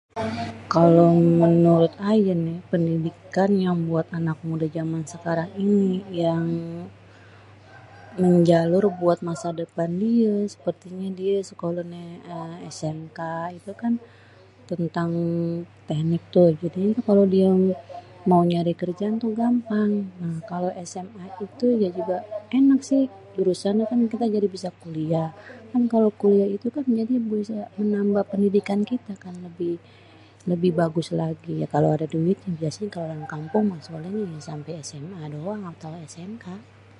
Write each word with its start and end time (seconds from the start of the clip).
kalo 0.75 1.03
menurut 1.51 1.93
ayé 2.11 2.33
nih 2.45 2.59
pendidikan 2.71 3.51
yang 3.65 3.75
buat 3.91 4.07
anak-anak 4.17 4.37
mudé 4.47 4.67
jaman 4.77 5.03
sekarang 5.13 5.49
ini 5.63 5.87
yang 6.25 6.45
menjalur 8.23 8.83
buat 9.01 9.19
masa 9.29 9.47
depan 9.61 9.89
diê 10.01 10.33
sepertinyê 10.53 11.05
nêh 11.09 11.13
diê 11.19 11.35
sekoléh 11.49 11.87
smk 12.77 13.19
itukan 13.59 13.93
tentang 14.69 15.11
tehnik 15.89 16.23
tu 16.33 16.41
jadinyê 16.61 16.91
kan 17.07 17.17
diê 17.33 17.49
mau 18.29 18.43
nyari 18.51 18.73
kerjaan 18.81 19.15
gampang 19.41 19.91
kalo 20.51 20.67
sma 20.91 20.95
itu 21.45 21.65
sama 21.81 21.81
jurusannyê 21.81 21.89
juga 21.99 22.17
enak 22.59 22.81
si 22.89 22.97
jadi 23.35 24.07
kita 24.13 24.25
bisa 24.55 24.69
kuliah 24.81 25.29
kan 25.71 25.83
kalo 25.93 26.07
kuliag 26.21 26.49
itu 26.57 26.67
bisa 27.31 27.57
menambah 27.79 28.23
pendidikankita 28.31 29.13
yang 29.25 29.39
lebih 29.47 29.75
lebih 30.51 30.71
bagus 30.81 31.07
lagi 31.21 31.55
kalo 31.73 31.85
adê 31.95 32.05
duit 32.13 32.37
mah 32.45 32.55
biasenyê 32.61 32.95
orang 33.07 33.23
kampung 33.33 33.65
sekolehnyê 33.85 34.27
sma 34.91 35.19
doang 35.33 35.61
atau 35.73 35.91
smk. 36.13 36.47